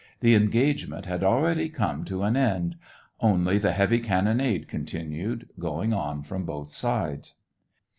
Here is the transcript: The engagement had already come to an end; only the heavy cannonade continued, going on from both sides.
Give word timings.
The 0.21 0.33
engagement 0.33 1.05
had 1.05 1.23
already 1.23 1.69
come 1.69 2.05
to 2.05 2.23
an 2.23 2.35
end; 2.35 2.75
only 3.19 3.59
the 3.59 3.71
heavy 3.73 3.99
cannonade 3.99 4.67
continued, 4.67 5.49
going 5.59 5.93
on 5.93 6.23
from 6.23 6.43
both 6.43 6.69
sides. 6.71 7.35